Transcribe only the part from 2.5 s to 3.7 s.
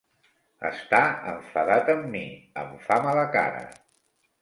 em fa mala cara.